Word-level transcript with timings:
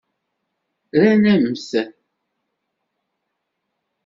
Rran-am-t. 1.01 1.69